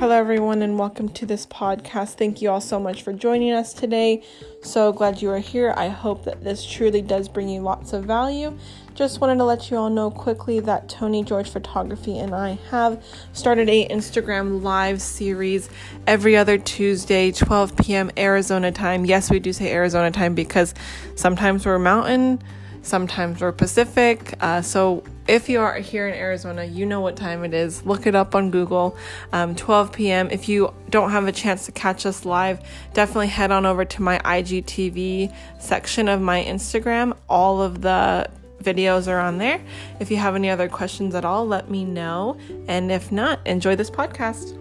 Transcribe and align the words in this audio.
Hello, 0.00 0.16
everyone, 0.16 0.62
and 0.62 0.78
welcome 0.78 1.10
to 1.10 1.26
this 1.26 1.44
podcast. 1.44 2.14
Thank 2.14 2.40
you 2.40 2.48
all 2.48 2.62
so 2.62 2.80
much 2.80 3.02
for 3.02 3.12
joining 3.12 3.52
us 3.52 3.74
today. 3.74 4.22
So 4.62 4.94
glad 4.94 5.20
you 5.20 5.28
are 5.28 5.40
here. 5.40 5.74
I 5.76 5.88
hope 5.88 6.24
that 6.24 6.42
this 6.42 6.64
truly 6.64 7.02
does 7.02 7.28
bring 7.28 7.50
you 7.50 7.60
lots 7.60 7.92
of 7.92 8.04
value. 8.04 8.56
Just 8.94 9.20
wanted 9.20 9.36
to 9.36 9.44
let 9.44 9.70
you 9.70 9.76
all 9.76 9.90
know 9.90 10.10
quickly 10.10 10.58
that 10.60 10.88
Tony 10.88 11.22
George 11.22 11.50
Photography 11.50 12.18
and 12.18 12.34
I 12.34 12.58
have 12.70 13.04
started 13.34 13.68
a 13.68 13.86
Instagram 13.88 14.62
live 14.62 15.02
series 15.02 15.68
every 16.06 16.34
other 16.34 16.56
Tuesday, 16.56 17.30
12 17.30 17.76
p.m. 17.76 18.10
Arizona 18.16 18.72
time. 18.72 19.04
Yes, 19.04 19.30
we 19.30 19.38
do 19.38 19.52
say 19.52 19.70
Arizona 19.70 20.10
time 20.10 20.34
because 20.34 20.72
sometimes 21.14 21.66
we're 21.66 21.78
mountain 21.78 22.40
Sometimes 22.82 23.40
we're 23.40 23.52
Pacific. 23.52 24.34
Uh, 24.40 24.62
so 24.62 25.02
if 25.30 25.48
you 25.48 25.60
are 25.60 25.78
here 25.78 26.08
in 26.08 26.14
Arizona, 26.14 26.64
you 26.64 26.84
know 26.84 27.00
what 27.00 27.14
time 27.14 27.44
it 27.44 27.54
is. 27.54 27.86
Look 27.86 28.08
it 28.08 28.16
up 28.16 28.34
on 28.34 28.50
Google. 28.50 28.96
Um, 29.32 29.54
12 29.54 29.92
p.m. 29.92 30.28
If 30.28 30.48
you 30.48 30.74
don't 30.90 31.12
have 31.12 31.28
a 31.28 31.32
chance 31.32 31.66
to 31.66 31.72
catch 31.72 32.04
us 32.04 32.24
live, 32.24 32.60
definitely 32.94 33.28
head 33.28 33.52
on 33.52 33.64
over 33.64 33.84
to 33.84 34.02
my 34.02 34.18
IGTV 34.18 35.32
section 35.60 36.08
of 36.08 36.20
my 36.20 36.42
Instagram. 36.42 37.16
All 37.28 37.62
of 37.62 37.80
the 37.80 38.28
videos 38.60 39.06
are 39.06 39.20
on 39.20 39.38
there. 39.38 39.62
If 40.00 40.10
you 40.10 40.16
have 40.16 40.34
any 40.34 40.50
other 40.50 40.68
questions 40.68 41.14
at 41.14 41.24
all, 41.24 41.46
let 41.46 41.70
me 41.70 41.84
know. 41.84 42.36
And 42.66 42.90
if 42.90 43.12
not, 43.12 43.38
enjoy 43.46 43.76
this 43.76 43.88
podcast. 43.88 44.56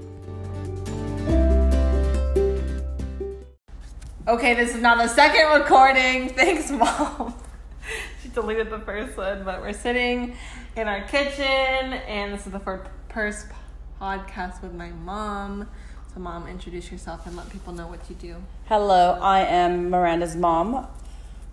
Okay, 4.28 4.54
this 4.54 4.76
is 4.76 4.82
now 4.82 4.96
the 4.96 5.08
second 5.08 5.60
recording. 5.60 6.30
Thanks, 6.36 6.70
Mom 6.70 7.34
she 8.30 8.36
deleted 8.36 8.70
the 8.70 8.80
first 8.80 9.18
one, 9.18 9.44
but 9.44 9.62
we're 9.62 9.74
sitting 9.74 10.36
in 10.76 10.88
our 10.88 11.02
kitchen, 11.02 11.44
and 11.44 12.34
this 12.34 12.46
is 12.46 12.52
the 12.52 12.60
first 12.60 13.48
podcast 14.00 14.62
with 14.62 14.74
my 14.74 14.90
mom. 14.90 15.68
So, 16.14 16.20
mom, 16.20 16.48
introduce 16.48 16.92
yourself 16.92 17.26
and 17.26 17.36
let 17.36 17.50
people 17.50 17.74
know 17.74 17.88
what 17.88 18.00
you 18.10 18.16
do. 18.16 18.36
Hello, 18.66 19.18
I 19.22 19.42
am 19.42 19.90
Miranda's 19.90 20.36
mom. 20.36 20.88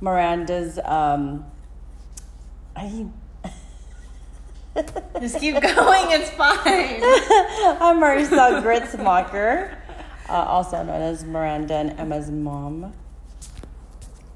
Miranda's 0.01 0.79
um, 0.85 1.45
I. 2.75 3.07
Just 5.21 5.41
keep 5.41 5.55
going. 5.55 6.11
It's 6.11 6.31
fine. 6.31 6.57
I'm 7.81 7.99
Marisa 7.99 8.63
Gritzmacher, 8.63 9.75
uh, 10.29 10.33
also 10.33 10.83
known 10.83 11.01
as 11.01 11.25
Miranda 11.25 11.75
and 11.75 11.99
Emma's 11.99 12.31
mom. 12.31 12.93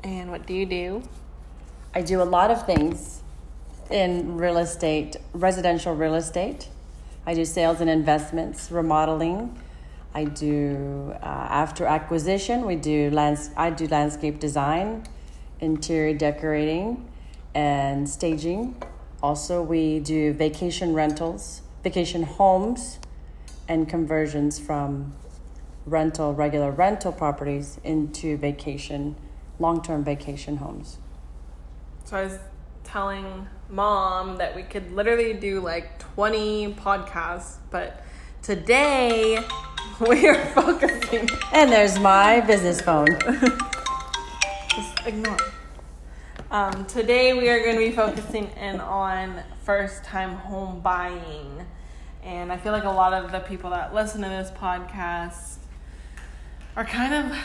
And 0.02 0.30
what 0.30 0.46
do 0.46 0.54
you 0.54 0.64
do? 0.64 1.02
I 1.94 2.00
do 2.00 2.22
a 2.22 2.24
lot 2.24 2.50
of 2.50 2.64
things 2.64 3.19
in 3.90 4.36
real 4.36 4.58
estate, 4.58 5.16
residential 5.32 5.94
real 5.94 6.14
estate. 6.14 6.68
I 7.26 7.34
do 7.34 7.44
sales 7.44 7.80
and 7.80 7.90
investments, 7.90 8.70
remodeling. 8.70 9.58
I 10.14 10.24
do 10.24 11.12
uh, 11.22 11.24
after 11.24 11.84
acquisition. 11.86 12.64
We 12.64 12.76
do 12.76 13.10
lands. 13.10 13.50
I 13.56 13.70
do 13.70 13.86
landscape 13.86 14.40
design, 14.40 15.04
interior 15.60 16.16
decorating, 16.16 17.08
and 17.54 18.08
staging. 18.08 18.80
Also, 19.22 19.62
we 19.62 20.00
do 20.00 20.32
vacation 20.32 20.94
rentals, 20.94 21.62
vacation 21.82 22.22
homes, 22.22 22.98
and 23.68 23.88
conversions 23.88 24.58
from 24.58 25.12
rental 25.86 26.34
regular 26.34 26.70
rental 26.70 27.12
properties 27.12 27.80
into 27.84 28.36
vacation 28.36 29.16
long-term 29.58 30.02
vacation 30.04 30.56
homes. 30.56 30.98
So 32.04 32.16
I 32.16 32.24
was 32.24 32.38
telling 32.82 33.46
mom 33.70 34.36
that 34.38 34.54
we 34.54 34.62
could 34.62 34.92
literally 34.92 35.32
do 35.32 35.60
like 35.60 35.98
20 36.14 36.74
podcasts, 36.74 37.56
but 37.70 38.04
today 38.42 39.38
we 40.08 40.26
are 40.26 40.44
focusing. 40.46 41.28
And 41.52 41.70
there's 41.70 41.98
my 41.98 42.40
business 42.40 42.80
phone. 42.80 43.08
Just 44.68 45.06
ignore. 45.06 45.36
Um, 46.50 46.84
today 46.86 47.32
we 47.32 47.48
are 47.48 47.60
going 47.60 47.74
to 47.74 47.80
be 47.80 47.92
focusing 47.92 48.48
in 48.52 48.80
on 48.80 49.42
first 49.64 50.04
time 50.04 50.36
home 50.36 50.80
buying. 50.80 51.66
And 52.22 52.52
I 52.52 52.56
feel 52.56 52.72
like 52.72 52.84
a 52.84 52.90
lot 52.90 53.12
of 53.12 53.32
the 53.32 53.40
people 53.40 53.70
that 53.70 53.94
listen 53.94 54.22
to 54.22 54.28
this 54.28 54.50
podcast 54.50 55.58
are 56.76 56.84
kind 56.84 57.14
of 57.14 57.38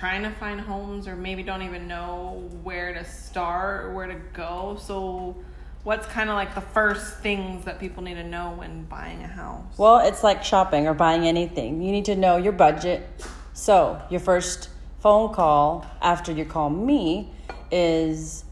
trying 0.00 0.22
to 0.22 0.30
find 0.30 0.58
homes 0.58 1.06
or 1.06 1.14
maybe 1.14 1.42
don't 1.42 1.60
even 1.60 1.86
know 1.86 2.48
where 2.62 2.94
to 2.94 3.04
start 3.04 3.84
or 3.84 3.92
where 3.92 4.06
to 4.06 4.14
go. 4.32 4.78
So, 4.80 5.36
what's 5.84 6.06
kind 6.06 6.30
of 6.30 6.36
like 6.36 6.54
the 6.54 6.62
first 6.62 7.18
things 7.18 7.66
that 7.66 7.78
people 7.78 8.02
need 8.02 8.14
to 8.14 8.24
know 8.24 8.54
when 8.56 8.84
buying 8.84 9.22
a 9.22 9.26
house? 9.26 9.62
Well, 9.76 9.98
it's 9.98 10.24
like 10.24 10.42
shopping 10.42 10.88
or 10.88 10.94
buying 10.94 11.26
anything. 11.26 11.82
You 11.82 11.92
need 11.92 12.06
to 12.06 12.16
know 12.16 12.38
your 12.38 12.54
budget. 12.54 13.06
So, 13.52 14.00
your 14.08 14.20
first 14.20 14.70
phone 15.00 15.34
call 15.34 15.84
after 16.00 16.32
you 16.32 16.46
call 16.46 16.70
me 16.70 17.30
is 17.70 18.46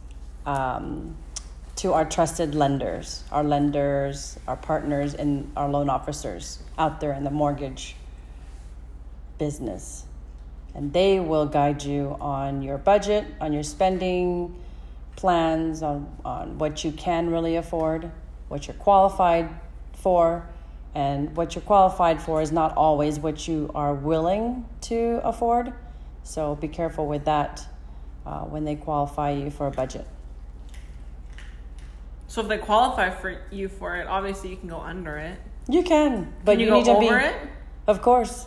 um, 0.44 1.16
to 1.76 1.94
our 1.94 2.04
trusted 2.04 2.54
lenders, 2.54 3.24
our 3.32 3.42
lenders, 3.42 4.38
our 4.46 4.56
partners, 4.56 5.14
and 5.14 5.50
our 5.56 5.70
loan 5.70 5.88
officers 5.88 6.58
out 6.76 7.00
there 7.00 7.14
in 7.14 7.24
the 7.24 7.30
mortgage 7.30 7.96
business 9.38 10.04
and 10.78 10.92
they 10.92 11.18
will 11.18 11.44
guide 11.44 11.82
you 11.82 12.16
on 12.20 12.62
your 12.62 12.78
budget, 12.78 13.26
on 13.40 13.52
your 13.52 13.64
spending 13.64 14.54
plans, 15.16 15.82
on, 15.82 16.08
on 16.24 16.56
what 16.56 16.84
you 16.84 16.92
can 16.92 17.30
really 17.30 17.56
afford, 17.56 18.08
what 18.46 18.68
you're 18.68 18.76
qualified 18.76 19.50
for, 19.94 20.48
and 20.94 21.36
what 21.36 21.56
you're 21.56 21.62
qualified 21.62 22.22
for 22.22 22.40
is 22.40 22.52
not 22.52 22.76
always 22.76 23.18
what 23.18 23.48
you 23.48 23.68
are 23.74 23.92
willing 23.92 24.64
to 24.82 25.20
afford. 25.24 25.72
So 26.22 26.54
be 26.54 26.68
careful 26.68 27.08
with 27.08 27.24
that 27.24 27.66
uh, 28.24 28.42
when 28.42 28.64
they 28.64 28.76
qualify 28.76 29.32
you 29.32 29.50
for 29.50 29.66
a 29.66 29.72
budget. 29.72 30.06
So 32.28 32.40
if 32.42 32.46
they 32.46 32.58
qualify 32.58 33.10
for 33.10 33.42
you 33.50 33.68
for 33.68 33.96
it, 33.96 34.06
obviously 34.06 34.50
you 34.50 34.56
can 34.56 34.68
go 34.68 34.78
under 34.78 35.16
it. 35.16 35.40
You 35.68 35.82
can, 35.82 36.32
but 36.44 36.52
can 36.52 36.60
you, 36.60 36.66
you 36.66 36.72
need 36.72 36.84
to 36.84 37.00
be. 37.00 37.06
It? 37.08 37.34
Of 37.88 38.00
course. 38.00 38.46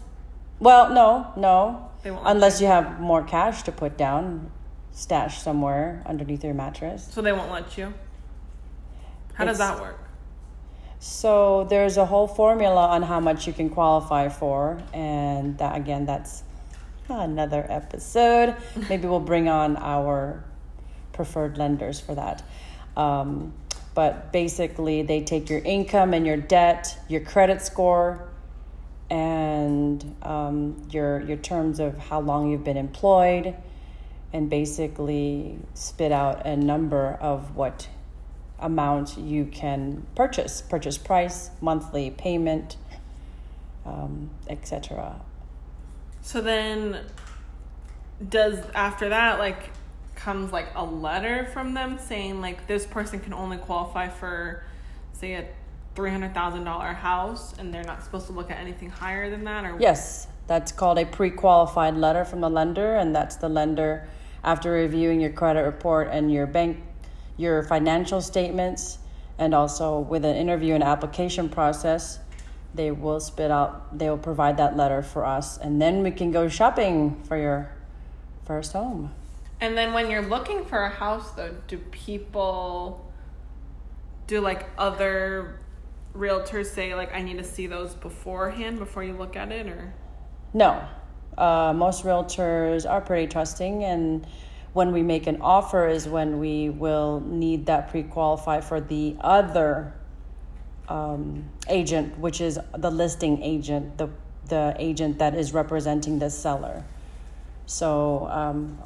Well, 0.61 0.93
no, 0.93 1.33
no. 1.35 1.91
Unless 2.03 2.62
you 2.62 2.67
have 2.67 3.00
more 3.00 3.23
cash 3.23 3.63
to 3.63 3.72
put 3.72 3.97
down, 3.97 4.51
stash 4.91 5.41
somewhere 5.41 6.01
underneath 6.06 6.44
your 6.44 6.53
mattress. 6.53 7.07
So 7.12 7.22
they 7.22 7.31
won't 7.31 7.51
let 7.51 7.78
you? 7.78 7.94
How 9.34 9.44
it's, 9.44 9.51
does 9.51 9.57
that 9.59 9.79
work? 9.79 10.00
So 11.00 11.66
there's 11.69 11.97
a 11.97 12.06
whole 12.06 12.28
formula 12.28 12.88
on 12.88 13.01
how 13.03 13.19
much 13.19 13.47
you 13.47 13.53
can 13.53 13.69
qualify 13.69 14.29
for, 14.29 14.79
and 14.94 15.57
that 15.57 15.75
again, 15.75 16.06
that's 16.06 16.44
another 17.09 17.66
episode. 17.69 18.56
Maybe 18.90 19.07
we'll 19.07 19.19
bring 19.19 19.47
on 19.47 19.78
our 19.78 20.44
preferred 21.13 21.57
lenders 21.57 22.00
for 22.00 22.16
that. 22.16 22.44
Um, 22.95 23.53
but 23.94 24.31
basically, 24.31 25.01
they 25.01 25.22
take 25.22 25.50
your 25.50 25.59
income 25.59 26.13
and 26.13 26.25
your 26.25 26.38
debt, 26.38 26.97
your 27.09 27.22
credit 27.22 27.61
score, 27.61 28.30
and 29.11 30.16
um, 30.23 30.88
your 30.89 31.19
your 31.22 31.35
terms 31.35 31.81
of 31.81 31.97
how 31.97 32.22
long 32.22 32.49
you've 32.49 32.63
been 32.63 32.77
employed, 32.77 33.53
and 34.31 34.49
basically 34.49 35.59
spit 35.73 36.13
out 36.13 36.47
a 36.47 36.55
number 36.55 37.17
of 37.19 37.55
what 37.55 37.89
amount 38.57 39.17
you 39.17 39.45
can 39.45 40.07
purchase, 40.16 40.61
purchase 40.61 40.97
price, 40.97 41.51
monthly 41.59 42.09
payment, 42.09 42.77
um, 43.85 44.29
etc. 44.47 45.19
So 46.22 46.39
then, 46.39 47.05
does 48.29 48.59
after 48.73 49.09
that 49.09 49.39
like 49.39 49.72
comes 50.16 50.53
like 50.53 50.67
a 50.75 50.85
letter 50.85 51.49
from 51.51 51.73
them 51.73 51.97
saying 51.99 52.39
like 52.39 52.66
this 52.67 52.85
person 52.85 53.19
can 53.19 53.33
only 53.33 53.57
qualify 53.57 54.07
for 54.07 54.63
say 55.13 55.34
a 55.34 55.47
$300,000 55.96 56.96
house 56.96 57.53
and 57.58 57.73
they're 57.73 57.84
not 57.84 58.03
supposed 58.03 58.28
to 58.28 58.32
look 58.32 58.49
at 58.49 58.58
anything 58.58 58.90
higher 58.90 59.29
than 59.29 59.43
that 59.43 59.66
or 59.66 59.78
Yes, 59.79 60.28
that's 60.47 60.72
called 60.72 60.97
a 60.99 61.05
pre-qualified 61.05 61.96
letter 61.96 62.26
from 62.26 62.41
the 62.41 62.49
lender 62.49 62.96
and 62.96 63.16
that's 63.16 63.35
the 63.38 63.49
lender 63.49 64.08
after 64.43 64.72
reviewing 64.72 65.22
your 65.22 65.32
credit 65.32 65.61
report 65.61 66.09
and 66.11 66.32
your 66.32 66.47
bank 66.47 66.78
your 67.38 67.64
financial 67.64 68.22
statements 68.22 68.99
and 69.38 69.53
also 69.53 69.99
with 69.99 70.26
an 70.26 70.35
interview 70.35 70.73
and 70.73 70.84
application 70.84 71.49
process 71.49 72.20
they 72.73 72.91
will 72.91 73.20
spit 73.20 73.52
out 73.52 73.97
they 73.97 74.09
will 74.09 74.17
provide 74.17 74.58
that 74.58 74.78
letter 74.78 75.02
for 75.02 75.26
us 75.26 75.58
and 75.58 75.82
then 75.82 76.03
we 76.03 76.11
can 76.11 76.32
go 76.32 76.47
shopping 76.47 77.22
for 77.23 77.37
your 77.37 77.72
first 78.52 78.73
home. 78.73 79.14
And 79.61 79.78
then 79.78 79.94
when 79.94 80.09
you're 80.09 80.28
looking 80.28 80.66
for 80.66 80.84
a 80.84 80.90
house 80.90 81.32
though, 81.32 81.55
do 81.67 81.78
people 81.78 83.09
do 84.28 84.41
like 84.41 84.66
other 84.78 85.60
realtors 86.16 86.67
say 86.67 86.93
like 86.96 87.13
I 87.13 87.22
need 87.22 87.37
to 87.37 87.43
see 87.43 87.67
those 87.67 87.96
beforehand 87.96 88.79
before 88.79 89.03
you 89.03 89.13
look 89.13 89.35
at 89.35 89.52
it 89.52 89.67
or 89.67 89.93
no 90.53 90.84
uh, 91.37 91.73
most 91.73 92.03
realtors 92.03 92.90
are 92.90 93.02
pretty 93.02 93.28
trusting 93.28 93.84
and 93.84 94.28
when 94.73 94.91
we 94.91 95.03
make 95.03 95.28
an 95.28 95.41
offer 95.41 95.87
is 95.87 96.08
when 96.08 96.40
we 96.40 96.69
will 96.69 97.22
need 97.22 97.66
that 97.66 97.90
pre-qualify 97.90 98.61
for 98.61 98.79
the 98.79 99.16
other 99.22 99.93
um, 100.90 101.49
agent 101.69 102.17
which 102.19 102.41
is 102.41 102.59
the 102.78 102.91
listing 102.91 103.41
agent 103.41 103.97
the 103.97 104.09
the 104.52 104.75
agent 104.78 105.17
that 105.19 105.34
is 105.34 105.53
representing 105.53 106.19
the 106.19 106.29
seller. 106.29 106.84
So 107.66 108.28
um, 108.29 108.78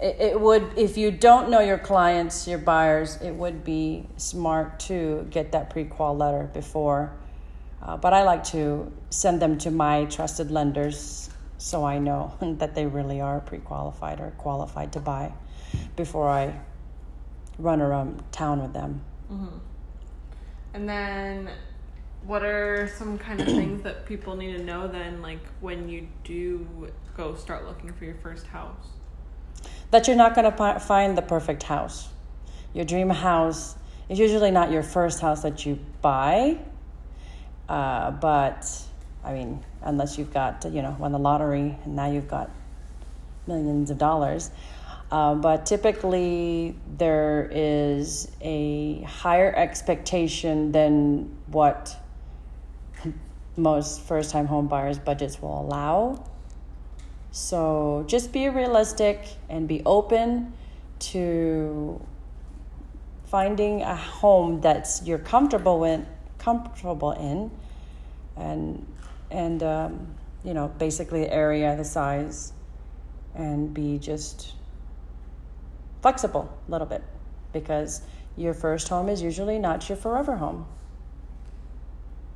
it, 0.00 0.16
it 0.20 0.40
would, 0.40 0.76
if 0.76 0.96
you 0.96 1.10
don't 1.10 1.50
know 1.50 1.60
your 1.60 1.78
clients, 1.78 2.48
your 2.48 2.58
buyers, 2.58 3.16
it 3.22 3.32
would 3.32 3.64
be 3.64 4.06
smart 4.16 4.80
to 4.80 5.26
get 5.30 5.52
that 5.52 5.70
pre-qual 5.70 6.16
letter 6.16 6.50
before. 6.52 7.12
Uh, 7.82 7.96
but 7.96 8.12
I 8.12 8.22
like 8.24 8.44
to 8.44 8.90
send 9.10 9.40
them 9.40 9.58
to 9.58 9.70
my 9.70 10.06
trusted 10.06 10.50
lenders 10.50 11.30
so 11.58 11.84
I 11.84 11.98
know 11.98 12.34
that 12.58 12.74
they 12.74 12.86
really 12.86 13.20
are 13.20 13.40
pre-qualified 13.40 14.20
or 14.20 14.30
qualified 14.38 14.92
to 14.92 15.00
buy 15.00 15.32
before 15.96 16.28
I 16.28 16.60
run 17.58 17.80
around 17.80 18.22
town 18.32 18.60
with 18.60 18.72
them. 18.72 19.00
Mm-hmm. 19.30 19.58
And 20.74 20.88
then, 20.88 21.50
what 22.24 22.42
are 22.42 22.90
some 22.96 23.16
kind 23.16 23.40
of 23.40 23.46
things 23.46 23.82
that 23.82 24.06
people 24.06 24.34
need 24.34 24.56
to 24.56 24.64
know 24.64 24.88
then, 24.88 25.22
like 25.22 25.40
when 25.60 25.88
you 25.88 26.08
do 26.24 26.66
go 27.16 27.36
start 27.36 27.64
looking 27.64 27.92
for 27.92 28.04
your 28.04 28.16
first 28.16 28.46
house? 28.46 28.88
That 29.90 30.08
you're 30.08 30.16
not 30.16 30.34
going 30.34 30.50
to 30.50 30.80
find 30.80 31.16
the 31.16 31.22
perfect 31.22 31.62
house. 31.62 32.08
Your 32.72 32.84
dream 32.84 33.10
house 33.10 33.76
is 34.08 34.18
usually 34.18 34.50
not 34.50 34.70
your 34.70 34.82
first 34.82 35.20
house 35.20 35.42
that 35.42 35.64
you 35.64 35.78
buy, 36.02 36.58
uh, 37.68 38.10
but 38.10 38.68
I 39.24 39.32
mean, 39.32 39.64
unless 39.82 40.18
you've 40.18 40.32
got, 40.32 40.64
you 40.70 40.82
know, 40.82 40.96
won 40.98 41.12
the 41.12 41.18
lottery 41.18 41.78
and 41.84 41.96
now 41.96 42.10
you've 42.10 42.28
got 42.28 42.50
millions 43.46 43.90
of 43.90 43.98
dollars. 43.98 44.50
Uh, 45.10 45.34
but 45.34 45.64
typically, 45.66 46.74
there 46.98 47.48
is 47.52 48.30
a 48.40 49.02
higher 49.02 49.54
expectation 49.54 50.72
than 50.72 51.36
what 51.46 51.96
most 53.56 54.00
first 54.00 54.30
time 54.30 54.46
home 54.46 54.66
buyers' 54.66 54.98
budgets 54.98 55.40
will 55.40 55.60
allow. 55.60 56.24
So 57.34 58.04
just 58.06 58.32
be 58.32 58.48
realistic 58.48 59.26
and 59.48 59.66
be 59.66 59.82
open 59.84 60.52
to 61.10 62.00
finding 63.24 63.82
a 63.82 63.96
home 63.96 64.60
that's 64.60 65.02
you're 65.02 65.18
comfortable 65.18 65.80
with, 65.80 66.06
comfortable 66.38 67.10
in, 67.10 67.50
and 68.36 68.86
and 69.32 69.64
um, 69.64 70.14
you 70.44 70.54
know 70.54 70.68
basically 70.78 71.22
the 71.22 71.34
area, 71.34 71.74
the 71.74 71.84
size, 71.84 72.52
and 73.34 73.74
be 73.74 73.98
just 73.98 74.52
flexible 76.02 76.56
a 76.68 76.70
little 76.70 76.86
bit 76.86 77.02
because 77.52 78.02
your 78.36 78.54
first 78.54 78.88
home 78.88 79.08
is 79.08 79.20
usually 79.20 79.58
not 79.58 79.88
your 79.88 79.98
forever 79.98 80.36
home. 80.36 80.66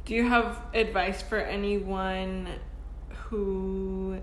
Do 0.06 0.16
you 0.16 0.26
have 0.26 0.60
advice 0.74 1.22
for 1.22 1.38
anyone 1.38 2.48
who 3.10 4.20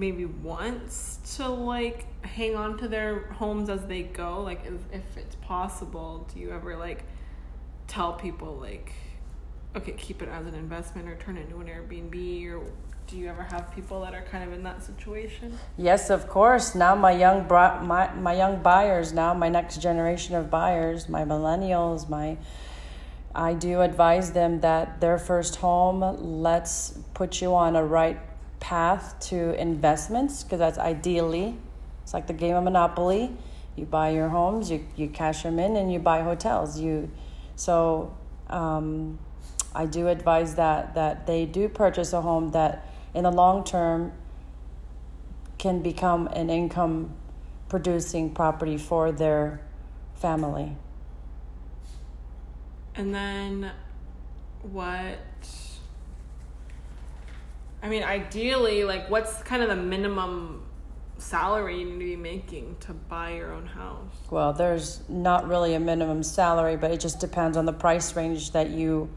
maybe 0.00 0.24
wants 0.24 1.18
to 1.36 1.46
like 1.46 2.06
hang 2.24 2.56
on 2.56 2.78
to 2.78 2.88
their 2.88 3.24
homes 3.32 3.68
as 3.68 3.84
they 3.86 4.02
go? 4.02 4.40
Like 4.40 4.64
if, 4.64 4.80
if 4.92 5.16
it's 5.16 5.36
possible 5.36 6.26
do 6.32 6.40
you 6.40 6.50
ever 6.50 6.76
like 6.76 7.04
tell 7.86 8.14
people 8.14 8.56
like 8.56 8.92
okay 9.76 9.92
keep 9.92 10.22
it 10.22 10.28
as 10.28 10.46
an 10.46 10.54
investment 10.54 11.08
or 11.08 11.16
turn 11.16 11.36
it 11.36 11.42
into 11.42 11.60
an 11.60 11.68
airbnb? 11.68 12.50
Or 12.50 12.62
do 13.06 13.16
you 13.16 13.28
ever 13.28 13.42
have 13.42 13.72
people 13.74 14.00
that 14.00 14.14
are 14.14 14.22
kind 14.22 14.42
of 14.42 14.52
in 14.52 14.62
that 14.62 14.82
situation? 14.82 15.58
Yes 15.76 16.08
of 16.08 16.28
course. 16.28 16.74
Now 16.74 16.94
my 16.94 17.12
young 17.12 17.46
bro- 17.46 17.80
my, 17.82 18.12
my 18.14 18.32
young 18.34 18.62
buyers 18.62 19.12
now 19.12 19.34
my 19.34 19.50
next 19.50 19.82
generation 19.82 20.34
of 20.34 20.50
buyers 20.50 21.08
my 21.08 21.24
millennials 21.24 22.08
my 22.08 22.38
i 23.32 23.54
do 23.54 23.80
advise 23.80 24.32
them 24.32 24.60
that 24.60 25.00
their 25.00 25.16
first 25.16 25.56
home 25.56 26.00
let's 26.42 26.98
put 27.14 27.40
you 27.40 27.54
on 27.54 27.76
a 27.76 27.84
right 27.84 28.18
path 28.60 29.18
to 29.20 29.58
investments 29.60 30.44
because 30.44 30.58
that's 30.58 30.78
ideally 30.78 31.56
it's 32.02 32.14
like 32.14 32.26
the 32.26 32.32
game 32.32 32.56
of 32.56 32.64
monopoly. 32.64 33.32
You 33.76 33.86
buy 33.86 34.10
your 34.10 34.28
homes 34.28 34.70
you, 34.70 34.84
you 34.96 35.08
cash 35.08 35.42
them 35.42 35.58
in 35.58 35.76
and 35.76 35.92
you 35.92 35.98
buy 35.98 36.22
hotels. 36.22 36.78
You 36.78 37.10
so 37.56 38.16
um, 38.48 39.18
i 39.74 39.86
do 39.86 40.08
advise 40.08 40.56
that 40.56 40.94
that 40.94 41.26
they 41.26 41.46
do 41.46 41.68
purchase 41.68 42.12
a 42.12 42.20
home 42.20 42.50
that 42.50 42.84
in 43.14 43.22
the 43.22 43.30
long 43.30 43.62
term 43.62 44.12
can 45.58 45.80
become 45.82 46.26
an 46.28 46.50
income 46.50 47.14
producing 47.68 48.34
property 48.34 48.76
for 48.76 49.12
their 49.12 49.60
family. 50.16 50.76
And 52.96 53.14
then 53.14 53.70
what 54.62 55.18
I 57.82 57.88
mean, 57.88 58.02
ideally, 58.02 58.84
like, 58.84 59.08
what's 59.08 59.42
kind 59.42 59.62
of 59.62 59.68
the 59.68 59.76
minimum 59.76 60.62
salary 61.16 61.80
you 61.80 61.84
need 61.86 61.92
to 61.92 61.98
be 61.98 62.16
making 62.16 62.76
to 62.80 62.92
buy 62.92 63.34
your 63.34 63.52
own 63.52 63.66
house? 63.66 64.14
Well, 64.30 64.52
there's 64.52 65.02
not 65.08 65.48
really 65.48 65.74
a 65.74 65.80
minimum 65.80 66.22
salary, 66.22 66.76
but 66.76 66.90
it 66.90 67.00
just 67.00 67.20
depends 67.20 67.56
on 67.56 67.64
the 67.64 67.72
price 67.72 68.14
range 68.16 68.52
that 68.52 68.70
you 68.70 69.08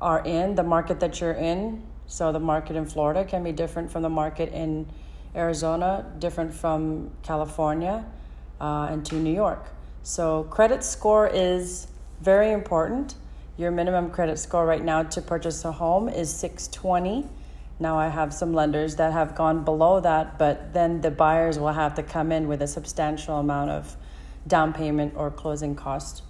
are 0.00 0.24
in, 0.24 0.54
the 0.54 0.62
market 0.62 1.00
that 1.00 1.20
you're 1.20 1.32
in. 1.32 1.84
So, 2.06 2.32
the 2.32 2.40
market 2.40 2.76
in 2.76 2.86
Florida 2.86 3.24
can 3.24 3.42
be 3.42 3.52
different 3.52 3.90
from 3.90 4.02
the 4.02 4.08
market 4.08 4.52
in 4.52 4.86
Arizona, 5.34 6.04
different 6.18 6.52
from 6.52 7.10
California, 7.22 8.04
uh, 8.60 8.88
and 8.90 9.04
to 9.06 9.16
New 9.16 9.34
York. 9.34 9.66
So, 10.02 10.44
credit 10.44 10.84
score 10.84 11.28
is 11.28 11.88
very 12.20 12.52
important. 12.52 13.16
Your 13.58 13.70
minimum 13.70 14.10
credit 14.10 14.38
score 14.38 14.66
right 14.66 14.84
now 14.84 15.02
to 15.02 15.22
purchase 15.22 15.64
a 15.64 15.72
home 15.72 16.10
is 16.10 16.30
620. 16.30 17.26
Now 17.80 17.98
I 17.98 18.08
have 18.08 18.34
some 18.34 18.52
lenders 18.52 18.96
that 18.96 19.14
have 19.14 19.34
gone 19.34 19.64
below 19.64 19.98
that, 20.00 20.38
but 20.38 20.74
then 20.74 21.00
the 21.00 21.10
buyers 21.10 21.58
will 21.58 21.72
have 21.72 21.94
to 21.94 22.02
come 22.02 22.32
in 22.32 22.48
with 22.48 22.60
a 22.60 22.66
substantial 22.66 23.38
amount 23.38 23.70
of 23.70 23.96
down 24.46 24.74
payment 24.74 25.14
or 25.16 25.30
closing 25.30 25.74
cost. 25.74 26.22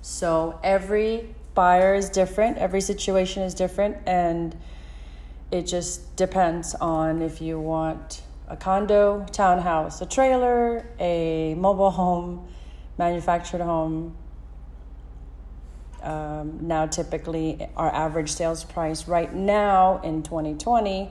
So 0.00 0.58
every 0.64 1.34
buyer 1.54 1.94
is 1.94 2.08
different, 2.08 2.56
every 2.56 2.80
situation 2.80 3.42
is 3.42 3.52
different, 3.52 3.98
and 4.06 4.56
it 5.50 5.66
just 5.66 6.16
depends 6.16 6.74
on 6.76 7.20
if 7.20 7.42
you 7.42 7.60
want 7.60 8.22
a 8.48 8.56
condo, 8.56 9.26
townhouse, 9.32 10.00
a 10.00 10.06
trailer, 10.06 10.86
a 10.98 11.54
mobile 11.58 11.90
home, 11.90 12.48
manufactured 12.96 13.60
home, 13.60 14.16
um, 16.02 16.58
now 16.60 16.86
typically 16.86 17.68
our 17.76 17.92
average 17.94 18.30
sales 18.30 18.64
price 18.64 19.06
right 19.08 19.32
now 19.34 20.00
in 20.02 20.22
2020 20.22 21.10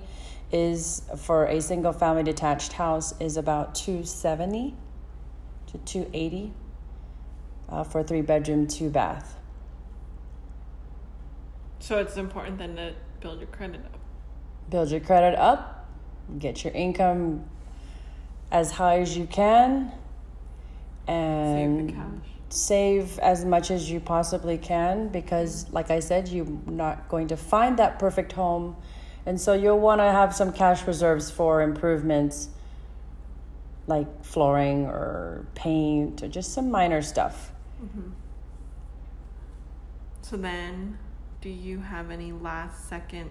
is 0.51 1.03
for 1.17 1.45
a 1.45 1.61
single 1.61 1.93
family 1.93 2.23
detached 2.23 2.73
house 2.73 3.13
is 3.19 3.37
about 3.37 3.75
270 3.75 4.75
to 5.67 5.77
280 5.77 6.53
uh, 7.69 7.83
for 7.83 7.99
a 7.99 8.03
three 8.03 8.21
bedroom 8.21 8.65
two 8.67 8.89
bath. 8.89 9.35
So 11.79 11.99
it's 11.99 12.17
important 12.17 12.57
then 12.57 12.75
to 12.75 12.93
build 13.21 13.39
your 13.39 13.47
credit 13.47 13.81
up. 13.85 13.97
Build 14.69 14.89
your 14.91 14.99
credit 14.99 15.35
up 15.35 15.79
get 16.37 16.63
your 16.63 16.73
income 16.73 17.45
as 18.51 18.71
high 18.71 18.99
as 18.99 19.17
you 19.17 19.25
can 19.25 19.91
and 21.07 22.18
save 22.49 23.19
as 23.19 23.45
much 23.45 23.69
as 23.69 23.89
you 23.91 23.99
possibly 23.99 24.57
can 24.57 25.07
because 25.09 25.71
like 25.71 25.91
i 25.91 25.99
said 25.99 26.27
you're 26.27 26.47
not 26.65 27.07
going 27.07 27.27
to 27.27 27.37
find 27.37 27.77
that 27.77 27.99
perfect 27.99 28.31
home. 28.33 28.75
And 29.25 29.39
so 29.39 29.53
you'll 29.53 29.79
want 29.79 30.01
to 30.01 30.05
have 30.11 30.33
some 30.35 30.51
cash 30.51 30.87
reserves 30.87 31.29
for 31.29 31.61
improvements 31.61 32.49
like 33.85 34.23
flooring 34.23 34.85
or 34.85 35.45
paint 35.53 36.23
or 36.23 36.27
just 36.27 36.53
some 36.53 36.71
minor 36.71 37.01
stuff. 37.01 37.51
Mm-hmm. 37.83 38.09
so 40.21 40.35
then 40.35 40.97
do 41.41 41.49
you 41.49 41.79
have 41.79 42.11
any 42.11 42.33
last 42.33 42.89
second 42.89 43.29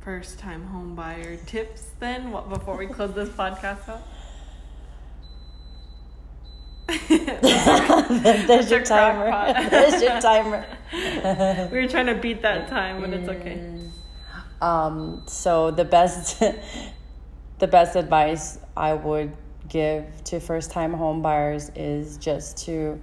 first 0.00 0.40
time 0.40 0.66
home 0.66 0.96
buyer 0.96 1.36
tips 1.46 1.90
then 2.00 2.32
what, 2.32 2.48
before 2.48 2.76
we 2.76 2.86
close 2.88 3.14
this 3.14 3.28
podcast 3.28 3.88
out 3.88 4.02
There's 7.08 8.70
your 8.70 8.82
timer. 8.82 9.68
There's 9.70 10.02
your 10.02 10.20
timer. 10.20 10.66
we 11.72 11.80
were 11.80 11.88
trying 11.88 12.06
to 12.06 12.14
beat 12.14 12.42
that 12.42 12.68
time, 12.68 13.00
but 13.00 13.10
it's 13.10 13.28
okay. 13.28 13.76
Um, 14.60 15.22
so 15.26 15.70
the 15.70 15.84
best, 15.84 16.40
the 17.58 17.66
best 17.66 17.96
advice 17.96 18.58
I 18.76 18.94
would 18.94 19.36
give 19.68 20.04
to 20.24 20.38
first-time 20.38 20.92
home 20.92 21.22
buyers 21.22 21.70
is 21.74 22.18
just 22.18 22.56
to 22.66 23.00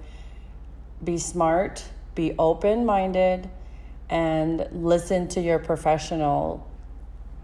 be 1.04 1.18
smart, 1.18 1.84
be 2.16 2.34
open-minded, 2.40 3.50
and 4.10 4.68
listen 4.72 5.28
to 5.28 5.42
your 5.42 5.60
professional, 5.60 6.66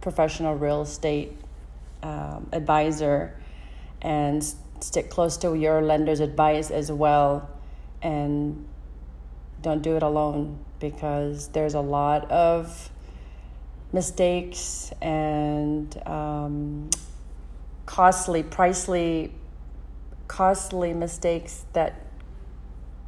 professional 0.02 0.56
real 0.56 0.84
estate 0.84 1.36
um, 2.02 2.48
advisor, 2.54 3.36
and 4.02 4.54
stick 4.84 5.10
close 5.10 5.38
to 5.38 5.56
your 5.56 5.82
lender's 5.82 6.20
advice 6.20 6.72
as 6.72 6.92
well 6.92 7.50
and 8.02 8.66
don't 9.62 9.82
do 9.82 9.96
it 9.96 10.04
alone 10.04 10.60
because 10.80 11.50
there's 11.50 11.74
a 11.74 11.82
lot 11.82 12.30
of 12.32 12.90
mistakes 13.92 14.92
and 15.02 16.02
um, 16.08 16.90
costly, 17.86 18.44
pricely, 18.44 19.32
costly 20.28 20.94
mistakes 20.94 21.66
that 21.74 22.06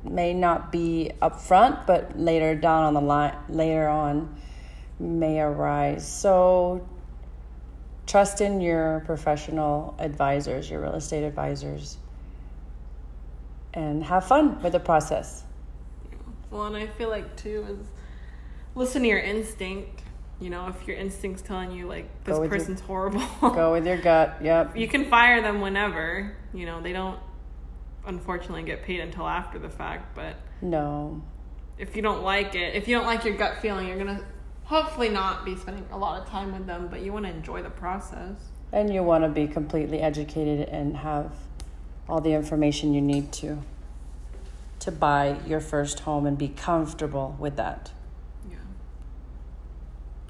may 0.03 0.33
not 0.33 0.71
be 0.71 1.11
upfront, 1.21 1.85
but 1.85 2.17
later 2.19 2.55
down 2.55 2.83
on 2.83 2.93
the 2.93 3.01
line, 3.01 3.35
later 3.47 3.87
on, 3.87 4.35
may 4.99 5.39
arise. 5.39 6.07
So 6.07 6.87
trust 8.07 8.41
in 8.41 8.61
your 8.61 9.01
professional 9.05 9.95
advisors, 9.99 10.69
your 10.69 10.81
real 10.81 10.93
estate 10.95 11.23
advisors, 11.23 11.97
and 13.73 14.03
have 14.03 14.25
fun 14.27 14.61
with 14.61 14.73
the 14.73 14.79
process. 14.79 15.43
Well, 16.49 16.63
and 16.65 16.75
I 16.75 16.87
feel 16.87 17.09
like 17.09 17.35
too 17.37 17.65
is 17.69 17.87
listen 18.75 19.01
to 19.03 19.07
your 19.07 19.19
instinct. 19.19 20.01
You 20.39 20.49
know, 20.49 20.67
if 20.67 20.87
your 20.87 20.97
instinct's 20.97 21.41
telling 21.43 21.71
you 21.71 21.87
like 21.87 22.23
this 22.23 22.37
with 22.39 22.49
your- 22.51 22.59
person's 22.59 22.81
horrible, 22.81 23.21
Go 23.41 23.73
with 23.73 23.85
your 23.85 23.97
gut. 23.97 24.37
Yep. 24.41 24.75
you 24.75 24.87
can 24.87 25.05
fire 25.05 25.41
them 25.41 25.61
whenever. 25.61 26.35
You 26.53 26.65
know, 26.65 26.81
they 26.81 26.93
don't 26.93 27.19
unfortunately 28.05 28.63
get 28.63 28.81
paid 28.83 28.99
until 29.01 29.27
after 29.27 29.59
the 29.59 29.69
fact, 29.69 30.15
but 30.15 30.35
No. 30.61 31.21
if 31.77 31.95
you 31.95 32.01
don't 32.01 32.23
like 32.23 32.55
it, 32.55 32.75
if 32.75 32.87
you 32.87 32.97
don't 32.97 33.05
like 33.05 33.23
your 33.23 33.35
gut 33.37 33.59
feeling, 33.61 33.87
you're 33.87 33.99
gonna 33.99 34.25
hopefully 34.71 35.09
not 35.09 35.43
be 35.43 35.53
spending 35.53 35.85
a 35.91 35.97
lot 35.97 36.21
of 36.21 36.29
time 36.29 36.53
with 36.53 36.65
them, 36.65 36.87
but 36.89 37.01
you 37.01 37.11
want 37.11 37.25
to 37.25 37.29
enjoy 37.31 37.61
the 37.61 37.69
process. 37.69 38.37
And 38.71 38.93
you 38.93 39.03
want 39.03 39.25
to 39.25 39.29
be 39.29 39.45
completely 39.45 39.99
educated 39.99 40.69
and 40.69 40.95
have 40.95 41.33
all 42.07 42.21
the 42.21 42.31
information 42.31 42.93
you 42.93 43.01
need 43.01 43.33
to 43.33 43.61
to 44.79 44.91
buy 44.91 45.37
your 45.45 45.59
first 45.59 45.99
home 45.99 46.25
and 46.25 46.37
be 46.37 46.47
comfortable 46.47 47.35
with 47.37 47.57
that. 47.57 47.91
Yeah. 48.49 48.55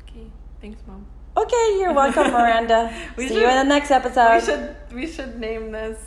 Okay. 0.10 0.26
Thanks, 0.60 0.82
mom. 0.88 1.06
Okay, 1.38 1.78
you're 1.80 1.94
welcome, 1.94 2.32
Miranda. 2.38 2.92
We 3.16 3.28
See 3.28 3.36
should- 3.36 3.44
you 3.44 3.48
in 3.48 3.56
the 3.58 3.64
next 3.64 3.92
episode. 3.92 4.34
we 4.34 4.42
should 4.42 4.76
we 4.92 5.08
should 5.08 5.40
name 5.40 5.72
this. 5.72 6.00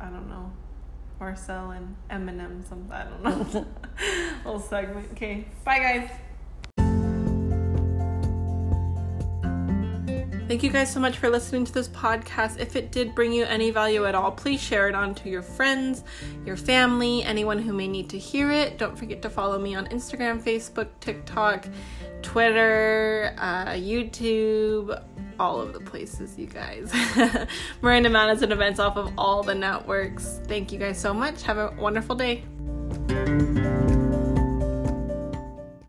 I 0.00 0.06
don't 0.06 0.28
know, 0.30 0.45
Marcel 1.18 1.70
and 1.70 1.96
Eminem. 2.10 2.66
Something 2.68 2.92
I 2.92 3.04
don't 3.04 3.22
know. 3.22 3.66
Little 4.44 4.60
segment. 4.60 5.08
Okay. 5.12 5.46
Bye, 5.64 5.78
guys. 5.78 6.10
Thank 10.48 10.62
you 10.62 10.70
guys 10.70 10.92
so 10.92 11.00
much 11.00 11.18
for 11.18 11.28
listening 11.28 11.64
to 11.64 11.72
this 11.72 11.88
podcast. 11.88 12.60
If 12.60 12.76
it 12.76 12.92
did 12.92 13.16
bring 13.16 13.32
you 13.32 13.44
any 13.46 13.72
value 13.72 14.04
at 14.04 14.14
all, 14.14 14.30
please 14.30 14.60
share 14.62 14.88
it 14.88 14.94
on 14.94 15.12
to 15.16 15.28
your 15.28 15.42
friends, 15.42 16.04
your 16.44 16.56
family, 16.56 17.24
anyone 17.24 17.58
who 17.58 17.72
may 17.72 17.88
need 17.88 18.08
to 18.10 18.18
hear 18.18 18.52
it. 18.52 18.78
Don't 18.78 18.96
forget 18.96 19.20
to 19.22 19.30
follow 19.30 19.58
me 19.58 19.74
on 19.74 19.88
Instagram, 19.88 20.40
Facebook, 20.40 20.86
TikTok, 21.00 21.66
Twitter, 22.22 23.34
uh, 23.38 23.70
YouTube, 23.70 25.02
all 25.38 25.60
of 25.60 25.72
the 25.72 25.80
places, 25.80 26.38
you 26.38 26.46
guys. 26.46 26.92
Miranda 27.82 28.10
Madison 28.10 28.52
events 28.52 28.78
off 28.78 28.96
of 28.96 29.12
all 29.18 29.42
the 29.42 29.54
networks. 29.54 30.40
Thank 30.46 30.72
you 30.72 30.78
guys 30.78 30.98
so 30.98 31.12
much. 31.14 31.42
Have 31.42 31.58
a 31.58 31.74
wonderful 31.78 32.16
day. 32.16 32.44